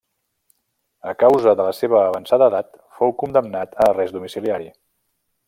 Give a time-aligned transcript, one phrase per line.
[1.11, 4.73] A causa de la seva avançada edat, fou condemnat a arrest domiciliari.